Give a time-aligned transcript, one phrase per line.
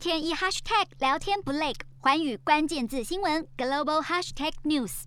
[0.00, 5.02] 天一 hashtag 聊天不累，寰宇关键字新闻 global hashtag news。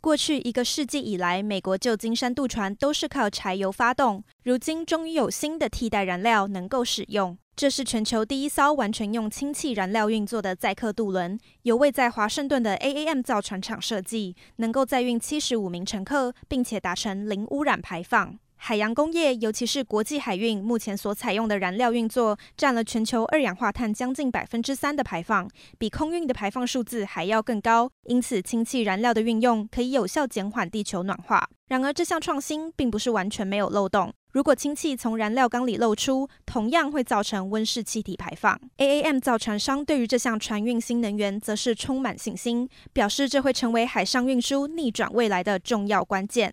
[0.00, 7.36] 过去一个世纪以来，美国旧金山渡船都是靠柴油发动，如今终于有新的替代燃料能够使用。
[7.54, 18.38] 这是全球第一艘完全用氢气燃料运作的载客渡轮，由位在华盛顿的 AAM 造船厂设计，能够载运七十五名乘客，并且达成零污染排放。
[18.62, 27.90] 海洋工业，尤其是国际海运，目前所采用的燃料运作，占了全球二氧化碳将近百分之三的排放，比空运的排放数字还要更高。
[28.04, 31.48] 因此，氢气燃料的运用可以有效减缓地球暖化。
[31.68, 34.12] 然而，这项创新并不是完全没有漏洞。
[34.32, 38.60] 如果氢气从燃料缸里漏出，同样会造成温室气体排放。
[38.76, 46.52] AAM 造船商对于这项船运新能源则是充满信心，表示这会成为海上运输逆转未来的重要关键。